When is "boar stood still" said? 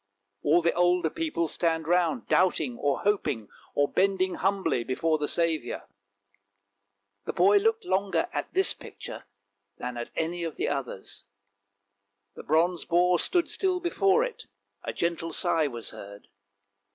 12.83-13.79